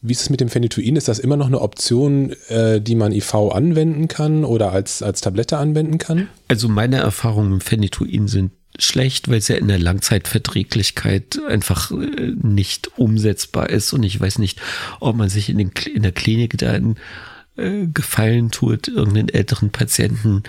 Wie 0.02 0.14
ist 0.14 0.22
es 0.22 0.30
mit 0.30 0.42
dem 0.42 0.50
Phenetuin? 0.50 0.96
Ist 0.96 1.08
das 1.08 1.20
immer 1.20 1.38
noch 1.38 1.48
eine 1.48 1.62
Option, 1.62 2.34
äh, 2.50 2.82
die 2.82 2.96
man 2.96 3.12
IV 3.12 3.34
anwenden 3.34 4.08
kann 4.08 4.46
oder 4.46 4.72
als, 4.72 5.02
als 5.02 5.22
Tablette 5.22 5.58
anwenden 5.58 5.98
kann? 5.98 6.28
Also 6.48 6.68
meine 6.68 6.98
Erfahrungen 6.98 7.54
mit 7.54 7.64
Phenetuin 7.64 8.28
sind 8.28 8.52
schlecht, 8.80 9.30
weil 9.30 9.38
es 9.38 9.48
ja 9.48 9.56
in 9.56 9.68
der 9.68 9.80
Langzeitverträglichkeit 9.80 11.40
einfach 11.48 11.92
äh, 11.92 12.34
nicht 12.42 12.98
umsetzbar 12.98 13.70
ist 13.70 13.94
und 13.94 14.04
ich 14.04 14.20
weiß 14.20 14.40
nicht, 14.40 14.62
ob 15.00 15.16
man 15.16 15.30
sich 15.30 15.50
in, 15.50 15.58
den, 15.58 15.72
in 15.94 16.02
der 16.02 16.12
Klinik 16.12 16.58
da 16.58 16.72
einen 16.72 16.96
äh, 17.58 17.88
Gefallen 17.88 18.52
tut, 18.52 18.88
irgendeinen 18.88 19.30
älteren 19.30 19.72
Patienten 19.72 20.44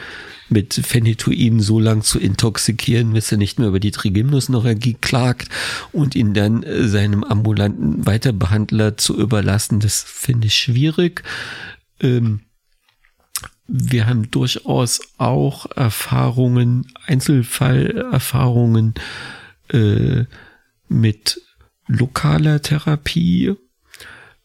mit 0.48 0.74
Phenetuin 0.74 1.60
so 1.60 1.80
lang 1.80 2.02
zu 2.02 2.18
intoxikieren, 2.18 3.12
bis 3.12 3.32
er 3.32 3.38
nicht 3.38 3.58
mehr 3.58 3.68
über 3.68 3.80
die 3.80 3.90
Trigeminusneuralgie 3.90 4.96
klagt 5.00 5.48
und 5.92 6.14
ihn 6.14 6.34
dann 6.34 6.62
äh, 6.62 6.86
seinem 6.88 7.24
ambulanten 7.24 8.06
Weiterbehandler 8.06 8.96
zu 8.96 9.18
überlassen. 9.18 9.80
Das 9.80 10.02
finde 10.02 10.46
ich 10.46 10.54
schwierig. 10.54 11.22
Ähm, 12.00 12.40
wir 13.66 14.06
haben 14.06 14.30
durchaus 14.30 15.00
auch 15.16 15.66
Erfahrungen, 15.74 16.92
Einzelfallerfahrungen 17.06 18.94
äh, 19.68 20.24
mit 20.88 21.40
lokaler 21.86 22.60
Therapie. 22.60 23.54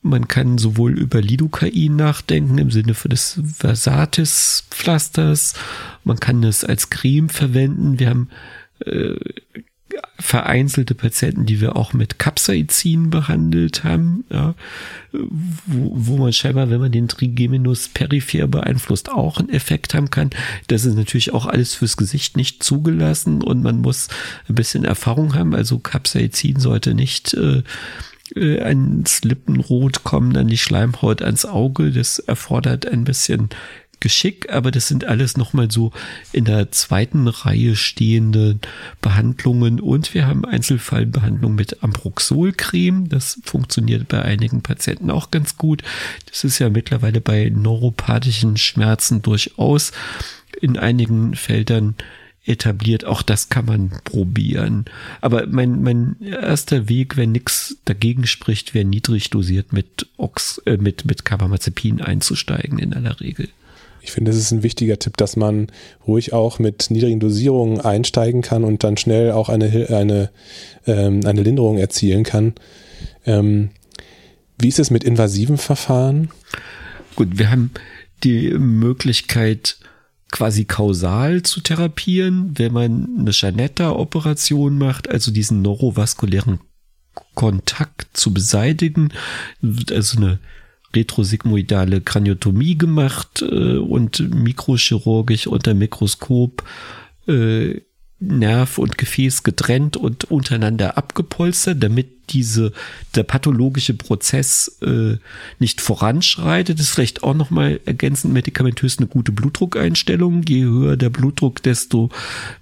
Man 0.01 0.27
kann 0.27 0.57
sowohl 0.57 0.97
über 0.97 1.21
Lidocain 1.21 1.95
nachdenken 1.95 2.57
im 2.57 2.71
Sinne 2.71 2.93
des 2.93 3.39
Versatis-Pflasters. 3.57 5.55
Man 6.03 6.19
kann 6.19 6.43
es 6.43 6.63
als 6.63 6.89
Creme 6.89 7.27
verwenden. 7.29 7.99
Wir 7.99 8.09
haben 8.09 8.29
äh, 8.85 9.15
vereinzelte 10.19 10.95
Patienten, 10.95 11.45
die 11.45 11.61
wir 11.61 11.75
auch 11.75 11.93
mit 11.93 12.19
Capsaicin 12.19 13.09
behandelt 13.09 13.83
haben, 13.83 14.25
ja, 14.29 14.53
wo, 15.65 15.91
wo 15.95 16.17
man 16.17 16.33
scheinbar, 16.33 16.69
wenn 16.69 16.81
man 16.81 16.91
den 16.91 17.07
Trigeminus 17.07 17.87
peripher 17.87 18.47
beeinflusst, 18.47 19.09
auch 19.09 19.37
einen 19.37 19.49
Effekt 19.49 19.93
haben 19.93 20.09
kann. 20.09 20.29
Das 20.67 20.85
ist 20.85 20.95
natürlich 20.95 21.33
auch 21.33 21.45
alles 21.45 21.73
fürs 21.73 21.97
Gesicht 21.97 22.37
nicht 22.37 22.63
zugelassen 22.63 23.41
und 23.41 23.63
man 23.63 23.79
muss 23.79 24.09
ein 24.47 24.55
bisschen 24.55 24.83
Erfahrung 24.83 25.35
haben. 25.35 25.55
Also 25.55 25.79
Capsaicin 25.79 26.59
sollte 26.59 26.93
nicht 26.93 27.33
äh, 27.33 27.63
äh 28.39 28.61
ans 28.61 29.23
Lippenrot 29.23 30.03
kommen, 30.03 30.33
dann 30.33 30.47
die 30.47 30.57
Schleimhaut 30.57 31.21
ans 31.21 31.45
Auge. 31.45 31.91
Das 31.91 32.19
erfordert 32.19 32.87
ein 32.87 33.03
bisschen 33.03 33.49
Geschick, 33.99 34.49
aber 34.51 34.71
das 34.71 34.87
sind 34.87 35.05
alles 35.05 35.37
nochmal 35.37 35.69
so 35.69 35.91
in 36.31 36.45
der 36.45 36.71
zweiten 36.71 37.27
Reihe 37.27 37.75
stehende 37.75 38.59
Behandlungen 39.01 39.79
und 39.79 40.13
wir 40.13 40.25
haben 40.25 40.45
Einzelfallbehandlung 40.45 41.55
mit 41.55 41.83
Ambroxolcreme. 41.83 43.09
Das 43.09 43.39
funktioniert 43.43 44.07
bei 44.07 44.21
einigen 44.21 44.61
Patienten 44.61 45.11
auch 45.11 45.31
ganz 45.31 45.57
gut. 45.57 45.83
Das 46.29 46.43
ist 46.43 46.59
ja 46.59 46.69
mittlerweile 46.69 47.21
bei 47.21 47.51
neuropathischen 47.53 48.57
Schmerzen 48.57 49.21
durchaus 49.21 49.91
in 50.61 50.77
einigen 50.77 51.35
Feldern 51.35 51.95
etabliert. 52.45 53.05
Auch 53.05 53.21
das 53.21 53.49
kann 53.49 53.65
man 53.65 53.91
probieren. 54.03 54.85
Aber 55.21 55.45
mein, 55.47 55.81
mein 55.81 56.15
erster 56.21 56.89
Weg, 56.89 57.17
wenn 57.17 57.31
nichts 57.31 57.77
dagegen 57.85 58.25
spricht, 58.27 58.73
wäre 58.73 58.85
niedrig 58.85 59.29
dosiert 59.29 59.73
mit 59.73 60.07
Ox, 60.17 60.61
äh, 60.65 60.77
mit, 60.77 61.05
mit 61.05 61.25
Carbamazepin 61.25 62.01
einzusteigen 62.01 62.79
in 62.79 62.93
aller 62.93 63.19
Regel. 63.19 63.49
Ich 64.01 64.11
finde, 64.11 64.31
das 64.31 64.39
ist 64.39 64.51
ein 64.51 64.63
wichtiger 64.63 64.97
Tipp, 64.97 65.17
dass 65.17 65.35
man 65.35 65.67
ruhig 66.07 66.33
auch 66.33 66.57
mit 66.57 66.89
niedrigen 66.89 67.19
Dosierungen 67.19 67.81
einsteigen 67.81 68.41
kann 68.41 68.63
und 68.63 68.83
dann 68.83 68.97
schnell 68.97 69.31
auch 69.31 69.49
eine, 69.49 69.87
eine, 69.89 70.29
ähm, 70.87 71.21
eine 71.25 71.43
Linderung 71.43 71.77
erzielen 71.77 72.23
kann. 72.23 72.53
Ähm, 73.25 73.69
wie 74.57 74.69
ist 74.69 74.79
es 74.79 74.89
mit 74.89 75.03
invasiven 75.03 75.57
Verfahren? 75.57 76.31
Gut, 77.15 77.37
wir 77.37 77.51
haben 77.51 77.71
die 78.23 78.51
Möglichkeit, 78.51 79.77
quasi 80.31 80.65
kausal 80.65 81.43
zu 81.43 81.61
therapieren, 81.61 82.57
wenn 82.57 82.73
man 82.73 83.09
eine 83.19 83.31
Janetta-Operation 83.31 84.77
macht, 84.77 85.09
also 85.09 85.31
diesen 85.31 85.61
neurovaskulären 85.61 86.59
Kontakt 87.33 88.15
zu 88.15 88.33
beseitigen, 88.33 89.09
also 89.91 90.17
eine 90.17 90.39
retrosigmoidale 90.95 92.01
Kraniotomie 92.01 92.77
gemacht 92.77 93.41
äh, 93.41 93.77
und 93.77 94.19
mikrochirurgisch 94.33 95.47
unter 95.47 95.73
Mikroskop 95.73 96.63
äh, 97.27 97.81
Nerv 98.19 98.77
und 98.77 98.97
Gefäß 98.97 99.43
getrennt 99.43 99.95
und 99.95 100.25
untereinander 100.25 100.97
abgepolstert, 100.97 101.81
damit 101.81 102.19
diese 102.31 102.73
der 103.15 103.23
pathologische 103.23 103.93
Prozess 103.93 104.77
äh, 104.81 105.17
nicht 105.57 105.81
voranschreitet. 105.81 106.77
Das 106.77 106.87
ist 106.87 106.93
vielleicht 106.93 107.23
auch 107.23 107.33
nochmal 107.33 107.79
ergänzend 107.85 108.33
medikamentös 108.33 108.97
eine 108.97 109.07
gute 109.07 109.31
Blutdruckeinstellung. 109.31 110.43
Je 110.43 110.63
höher 110.63 110.97
der 110.97 111.09
Blutdruck, 111.09 111.63
desto 111.63 112.09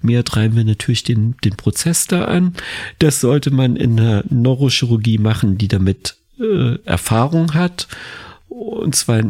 mehr 0.01 0.23
treiben 0.23 0.55
wir 0.55 0.63
natürlich 0.63 1.03
den, 1.03 1.35
den 1.43 1.55
Prozess 1.55 2.05
da 2.05 2.25
an. 2.25 2.53
Das 2.99 3.19
sollte 3.19 3.51
man 3.51 3.75
in 3.75 3.97
der 3.97 4.23
Neurochirurgie 4.29 5.17
machen, 5.17 5.57
die 5.57 5.67
damit 5.67 6.17
äh, 6.39 6.75
Erfahrung 6.85 7.55
hat 7.55 7.87
und 8.49 8.95
zwar 8.95 9.21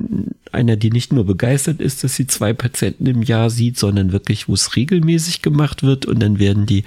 einer, 0.51 0.75
die 0.75 0.91
nicht 0.91 1.11
nur 1.11 1.25
begeistert 1.25 1.81
ist, 1.81 2.03
dass 2.03 2.15
sie 2.15 2.27
zwei 2.27 2.53
Patienten 2.53 3.07
im 3.07 3.23
Jahr 3.23 3.49
sieht, 3.49 3.77
sondern 3.77 4.11
wirklich, 4.11 4.47
wo 4.47 4.53
es 4.53 4.75
regelmäßig 4.75 5.41
gemacht 5.41 5.83
wird. 5.83 6.05
Und 6.05 6.19
dann 6.19 6.39
werden 6.39 6.65
die 6.65 6.83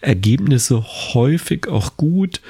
Ergebnisse 0.00 0.84
häufig 1.14 1.68
auch 1.68 1.96
gut. 1.96 2.40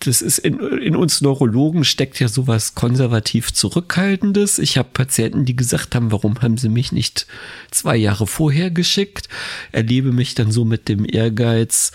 Das 0.00 0.22
ist 0.22 0.38
in, 0.38 0.60
in 0.60 0.94
uns 0.94 1.20
Neurologen 1.20 1.82
steckt 1.82 2.20
ja 2.20 2.28
sowas 2.28 2.74
konservativ 2.74 3.52
Zurückhaltendes. 3.52 4.58
Ich 4.58 4.78
habe 4.78 4.90
Patienten, 4.92 5.44
die 5.44 5.56
gesagt 5.56 5.94
haben, 5.94 6.12
warum 6.12 6.40
haben 6.42 6.58
sie 6.58 6.68
mich 6.68 6.92
nicht 6.92 7.26
zwei 7.70 7.96
Jahre 7.96 8.26
vorher 8.26 8.70
geschickt? 8.70 9.28
Erlebe 9.72 10.12
mich 10.12 10.34
dann 10.34 10.52
so 10.52 10.64
mit 10.64 10.88
dem 10.88 11.06
Ehrgeiz, 11.08 11.92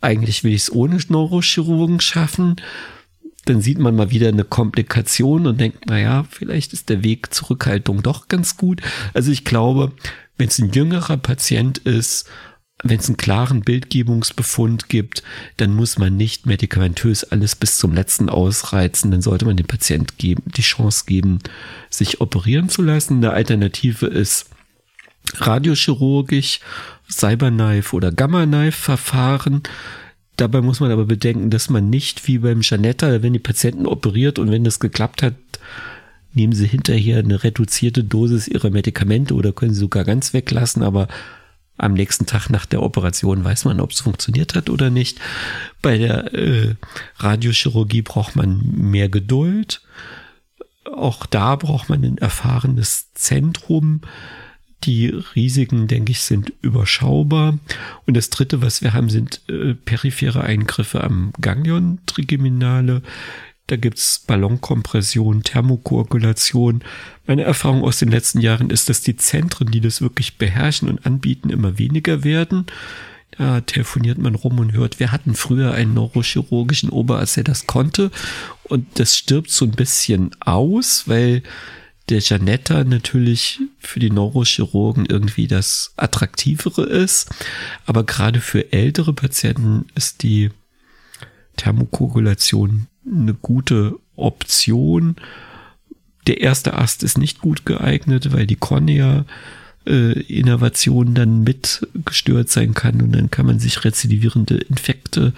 eigentlich 0.00 0.44
will 0.44 0.54
ich 0.54 0.62
es 0.62 0.72
ohne 0.72 0.98
Neurochirurgen 1.08 2.00
schaffen 2.00 2.56
dann 3.44 3.60
sieht 3.60 3.78
man 3.78 3.96
mal 3.96 4.10
wieder 4.10 4.28
eine 4.28 4.44
Komplikation 4.44 5.46
und 5.46 5.60
denkt, 5.60 5.86
naja, 5.86 6.24
vielleicht 6.30 6.72
ist 6.72 6.88
der 6.88 7.02
Weg 7.02 7.34
Zurückhaltung 7.34 8.02
doch 8.02 8.28
ganz 8.28 8.56
gut. 8.56 8.80
Also 9.12 9.30
ich 9.30 9.44
glaube, 9.44 9.92
wenn 10.36 10.48
es 10.48 10.58
ein 10.58 10.72
jüngerer 10.72 11.16
Patient 11.16 11.78
ist, 11.78 12.28
wenn 12.82 12.98
es 12.98 13.08
einen 13.08 13.16
klaren 13.16 13.62
Bildgebungsbefund 13.62 14.88
gibt, 14.88 15.22
dann 15.56 15.74
muss 15.74 15.98
man 15.98 16.16
nicht 16.16 16.44
medikamentös 16.46 17.24
alles 17.24 17.54
bis 17.54 17.78
zum 17.78 17.94
letzten 17.94 18.28
ausreizen. 18.28 19.10
Dann 19.10 19.22
sollte 19.22 19.44
man 19.46 19.56
dem 19.56 19.66
Patient 19.66 20.18
geben, 20.18 20.42
die 20.56 20.62
Chance 20.62 21.04
geben, 21.06 21.38
sich 21.88 22.20
operieren 22.20 22.68
zu 22.68 22.82
lassen. 22.82 23.18
Eine 23.18 23.30
Alternative 23.32 24.06
ist 24.06 24.50
radiochirurgisch, 25.36 26.60
Cyberknife 27.10 27.94
oder 27.94 28.12
Gamma-Knife-Verfahren. 28.12 29.62
Dabei 30.36 30.60
muss 30.60 30.80
man 30.80 30.90
aber 30.90 31.04
bedenken, 31.04 31.50
dass 31.50 31.70
man 31.70 31.90
nicht 31.90 32.26
wie 32.26 32.38
beim 32.38 32.60
Janetta, 32.62 33.22
wenn 33.22 33.32
die 33.32 33.38
Patienten 33.38 33.86
operiert 33.86 34.38
und 34.38 34.50
wenn 34.50 34.64
das 34.64 34.80
geklappt 34.80 35.22
hat, 35.22 35.34
nehmen 36.32 36.52
sie 36.52 36.66
hinterher 36.66 37.18
eine 37.18 37.44
reduzierte 37.44 38.02
Dosis 38.02 38.48
ihrer 38.48 38.70
Medikamente 38.70 39.34
oder 39.34 39.52
können 39.52 39.72
sie 39.72 39.80
sogar 39.80 40.04
ganz 40.04 40.32
weglassen, 40.34 40.82
aber 40.82 41.06
am 41.76 41.94
nächsten 41.94 42.26
Tag 42.26 42.50
nach 42.50 42.66
der 42.66 42.82
Operation 42.82 43.42
weiß 43.44 43.64
man, 43.64 43.80
ob 43.80 43.90
es 43.90 44.00
funktioniert 44.00 44.54
hat 44.54 44.70
oder 44.70 44.90
nicht. 44.90 45.20
Bei 45.82 45.98
der 45.98 46.32
äh, 46.32 46.74
Radiochirurgie 47.16 48.02
braucht 48.02 48.36
man 48.36 48.62
mehr 48.76 49.08
Geduld. 49.08 49.82
Auch 50.84 51.26
da 51.26 51.56
braucht 51.56 51.88
man 51.88 52.04
ein 52.04 52.18
erfahrenes 52.18 53.12
Zentrum. 53.14 54.02
Die 54.82 55.06
Risiken, 55.06 55.86
denke 55.86 56.12
ich, 56.12 56.20
sind 56.20 56.52
überschaubar. 56.60 57.58
Und 58.06 58.16
das 58.16 58.28
Dritte, 58.30 58.60
was 58.60 58.82
wir 58.82 58.92
haben, 58.92 59.08
sind 59.08 59.40
äh, 59.48 59.74
periphere 59.74 60.42
Eingriffe 60.42 61.02
am 61.02 61.32
Ganglion 61.40 62.00
Trigeminale. 62.06 63.02
Da 63.66 63.76
gibt's 63.76 64.18
Ballonkompression, 64.18 65.42
Thermokoagulation. 65.42 66.82
Meine 67.26 67.44
Erfahrung 67.44 67.82
aus 67.82 67.98
den 67.98 68.10
letzten 68.10 68.40
Jahren 68.40 68.68
ist, 68.68 68.90
dass 68.90 69.00
die 69.00 69.16
Zentren, 69.16 69.70
die 69.70 69.80
das 69.80 70.02
wirklich 70.02 70.36
beherrschen 70.36 70.88
und 70.88 71.06
anbieten, 71.06 71.48
immer 71.48 71.78
weniger 71.78 72.24
werden. 72.24 72.66
Da 73.38 73.62
telefoniert 73.62 74.18
man 74.18 74.34
rum 74.34 74.58
und 74.58 74.72
hört, 74.72 75.00
wir 75.00 75.10
hatten 75.10 75.34
früher 75.34 75.72
einen 75.72 75.94
neurochirurgischen 75.94 76.90
Oberarzt, 76.90 77.36
der 77.36 77.44
das 77.44 77.66
konnte. 77.66 78.10
Und 78.64 78.98
das 78.98 79.16
stirbt 79.16 79.50
so 79.50 79.64
ein 79.64 79.72
bisschen 79.72 80.30
aus, 80.40 81.04
weil 81.08 81.42
der 82.08 82.20
Janetta 82.20 82.84
natürlich 82.84 83.60
für 83.78 83.98
die 83.98 84.10
Neurochirurgen 84.10 85.06
irgendwie 85.06 85.46
das 85.46 85.94
Attraktivere 85.96 86.84
ist. 86.84 87.30
Aber 87.86 88.04
gerade 88.04 88.40
für 88.40 88.72
ältere 88.72 89.12
Patienten 89.12 89.86
ist 89.94 90.22
die 90.22 90.50
Thermokoagulation 91.56 92.88
eine 93.06 93.34
gute 93.34 93.98
Option. 94.16 95.16
Der 96.26 96.40
erste 96.40 96.74
Ast 96.74 97.02
ist 97.02 97.18
nicht 97.18 97.40
gut 97.40 97.64
geeignet, 97.64 98.32
weil 98.32 98.46
die 98.46 98.56
Cornea 98.56 99.24
äh, 99.86 100.20
Innovation 100.22 101.14
dann 101.14 101.42
mit 101.42 101.86
gestört 102.04 102.50
sein 102.50 102.74
kann 102.74 103.00
und 103.00 103.12
dann 103.12 103.30
kann 103.30 103.46
man 103.46 103.58
sich 103.58 103.84
rezidivierende 103.84 104.56
Infekte 104.56 105.32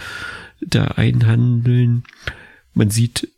da 0.60 0.84
einhandeln. 0.84 2.04
Man 2.72 2.90
sieht 2.90 3.28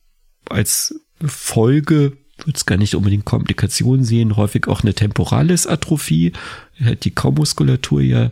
als 0.48 1.00
Folge 1.20 2.16
würde 2.38 2.56
es 2.56 2.66
gar 2.66 2.76
nicht 2.76 2.94
unbedingt 2.94 3.24
Komplikationen 3.24 4.04
sehen, 4.04 4.36
häufig 4.36 4.68
auch 4.68 4.82
eine 4.82 4.94
Temporalis-Atrophie, 4.94 6.32
halt 6.82 7.04
die 7.04 7.10
Kaumuskulatur 7.10 8.00
ja 8.00 8.30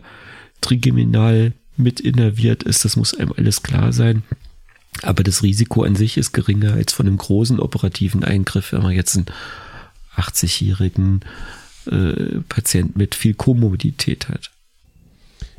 trigeminal 0.61 1.53
mit 1.75 1.99
innerviert 1.99 2.63
ist, 2.63 2.85
das 2.85 2.95
muss 2.95 3.13
einem 3.13 3.33
alles 3.37 3.63
klar 3.63 3.93
sein. 3.93 4.23
Aber 5.03 5.23
das 5.23 5.43
Risiko 5.43 5.83
an 5.83 5.95
sich 5.95 6.17
ist 6.17 6.33
geringer 6.33 6.73
als 6.73 6.91
von 6.91 7.05
einem 7.05 7.17
großen 7.17 7.59
operativen 7.59 8.23
Eingriff, 8.23 8.71
wenn 8.71 8.81
man 8.81 8.93
jetzt 8.93 9.15
einen 9.15 9.27
80-jährigen 10.15 11.21
äh, 11.85 12.39
Patient 12.49 12.97
mit 12.97 13.13
viel 13.13 13.35
Komorbidität 13.35 14.29
hat. 14.29 14.51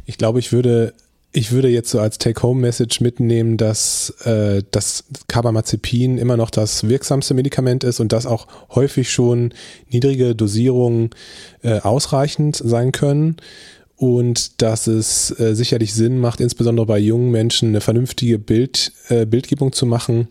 Ich 0.07 0.19
glaube, 0.19 0.41
ich 0.41 0.53
würde 0.53 0.95
ich 1.33 1.53
würde 1.53 1.69
jetzt 1.69 1.91
so 1.91 2.01
als 2.01 2.19
Take-Home-Message 2.19 3.01
mitnehmen, 3.01 3.59
dass 3.59 4.11
äh, 4.25 4.63
das 4.71 5.05
Carbamazepin 5.29 6.17
immer 6.17 6.37
noch 6.37 6.51
das 6.51 6.89
wirksamste 6.89 7.35
Medikament 7.35 7.85
ist 7.85 8.01
und 8.01 8.13
dass 8.13 8.25
auch 8.25 8.47
häufig 8.75 9.11
schon 9.11 9.53
niedrige 9.91 10.35
Dosierungen 10.35 11.11
äh, 11.63 11.81
ausreichend 11.81 12.57
sein 12.57 12.93
können. 12.93 13.37
Und 13.97 14.63
dass 14.63 14.87
es 14.87 15.39
äh, 15.41 15.57
sicherlich 15.57 15.93
Sinn 15.93 16.21
macht, 16.21 16.41
insbesondere 16.41 16.87
bei 16.87 17.01
jungen 17.01 17.33
Menschen 17.33 17.71
eine 17.71 17.81
vernünftige 17.81 18.39
Bild, 18.39 18.93
äh, 19.09 19.27
Bildgebung 19.27 19.73
zu 19.73 19.87
machen, 19.87 20.29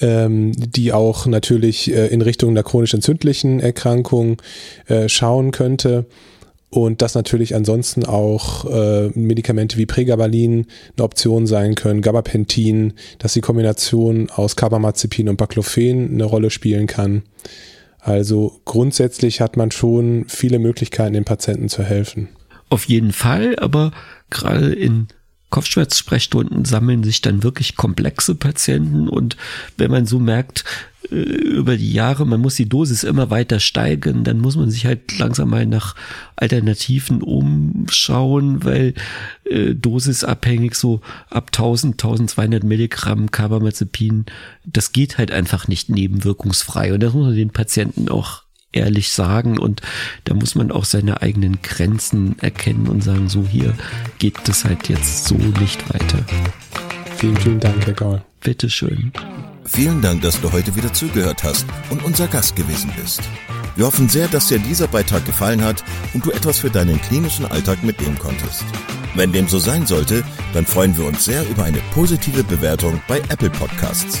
ähm, 0.00 0.50
die 0.56 0.92
auch 0.92 1.26
natürlich 1.26 1.94
äh, 1.94 2.08
in 2.08 2.20
Richtung 2.20 2.54
der 2.54 2.64
chronisch 2.64 2.94
entzündlichen 2.94 3.60
Erkrankung 3.60 4.42
äh, 4.88 5.08
schauen 5.08 5.52
könnte 5.52 6.06
und 6.70 7.00
dass 7.00 7.14
natürlich 7.14 7.54
ansonsten 7.54 8.04
auch 8.04 8.64
äh, 8.64 9.08
Medikamente 9.14 9.76
wie 9.76 9.86
Pregabalin 9.86 10.66
eine 10.96 11.04
Option 11.04 11.46
sein 11.46 11.74
können, 11.74 12.02
Gabapentin, 12.02 12.94
dass 13.18 13.34
die 13.34 13.40
Kombination 13.40 14.30
aus 14.30 14.56
Carbamazepin 14.56 15.28
und 15.28 15.36
Baclofen 15.36 16.12
eine 16.12 16.24
Rolle 16.24 16.50
spielen 16.50 16.86
kann. 16.86 17.22
Also 18.00 18.60
grundsätzlich 18.64 19.40
hat 19.40 19.56
man 19.56 19.70
schon 19.70 20.26
viele 20.28 20.58
Möglichkeiten, 20.58 21.14
den 21.14 21.24
Patienten 21.24 21.68
zu 21.68 21.82
helfen. 21.82 22.28
Auf 22.68 22.84
jeden 22.84 23.12
Fall, 23.12 23.56
aber 23.58 23.92
gerade 24.30 24.72
in 24.72 25.08
Kopfschmerzsprechstunden 25.50 26.64
sammeln 26.64 27.04
sich 27.04 27.20
dann 27.20 27.42
wirklich 27.42 27.76
komplexe 27.76 28.34
Patienten 28.34 29.08
und 29.08 29.36
wenn 29.76 29.90
man 29.90 30.06
so 30.06 30.18
merkt, 30.18 30.64
äh, 31.10 31.14
über 31.14 31.76
die 31.76 31.92
Jahre, 31.92 32.26
man 32.26 32.40
muss 32.40 32.56
die 32.56 32.68
Dosis 32.68 33.04
immer 33.04 33.30
weiter 33.30 33.60
steigern, 33.60 34.24
dann 34.24 34.38
muss 34.38 34.56
man 34.56 34.70
sich 34.70 34.86
halt 34.86 35.18
langsam 35.18 35.50
mal 35.50 35.66
nach 35.66 35.94
Alternativen 36.34 37.22
umschauen, 37.22 38.64
weil 38.64 38.94
äh, 39.44 39.74
dosisabhängig 39.74 40.74
so 40.74 41.00
ab 41.30 41.50
1000, 41.52 41.94
1200 41.94 42.64
Milligramm 42.64 43.30
Carbamazepin, 43.30 44.26
das 44.64 44.92
geht 44.92 45.18
halt 45.18 45.30
einfach 45.30 45.68
nicht 45.68 45.88
nebenwirkungsfrei 45.88 46.92
und 46.92 47.00
das 47.00 47.12
muss 47.12 47.26
man 47.26 47.36
den 47.36 47.50
Patienten 47.50 48.08
auch 48.08 48.45
ehrlich 48.76 49.10
sagen 49.10 49.58
und 49.58 49.80
da 50.24 50.34
muss 50.34 50.54
man 50.54 50.70
auch 50.70 50.84
seine 50.84 51.22
eigenen 51.22 51.60
Grenzen 51.62 52.38
erkennen 52.40 52.88
und 52.88 53.02
sagen, 53.02 53.28
so 53.28 53.46
hier 53.46 53.74
geht 54.18 54.36
das 54.44 54.64
halt 54.64 54.88
jetzt 54.88 55.24
so 55.24 55.34
nicht 55.34 55.92
weiter. 55.92 56.18
Vielen, 57.16 57.36
vielen 57.36 57.60
Dank, 57.60 57.86
Herr 57.86 57.94
Gaul. 57.94 58.22
Bitteschön. 58.40 59.12
Vielen 59.64 60.00
Dank, 60.00 60.22
dass 60.22 60.40
du 60.40 60.52
heute 60.52 60.76
wieder 60.76 60.92
zugehört 60.92 61.42
hast 61.42 61.66
und 61.90 62.04
unser 62.04 62.28
Gast 62.28 62.54
gewesen 62.54 62.92
bist. 63.00 63.22
Wir 63.74 63.86
hoffen 63.86 64.08
sehr, 64.08 64.28
dass 64.28 64.48
dir 64.48 64.58
dieser 64.58 64.86
Beitrag 64.88 65.26
gefallen 65.26 65.62
hat 65.62 65.82
und 66.14 66.24
du 66.24 66.30
etwas 66.30 66.58
für 66.58 66.70
deinen 66.70 67.00
klinischen 67.00 67.44
Alltag 67.44 67.82
mitnehmen 67.82 68.18
konntest. 68.18 68.64
Wenn 69.14 69.32
dem 69.32 69.48
so 69.48 69.58
sein 69.58 69.86
sollte, 69.86 70.22
dann 70.52 70.66
freuen 70.66 70.96
wir 70.96 71.06
uns 71.06 71.24
sehr 71.24 71.48
über 71.48 71.64
eine 71.64 71.80
positive 71.92 72.44
Bewertung 72.44 73.00
bei 73.08 73.18
Apple 73.28 73.50
Podcasts. 73.50 74.20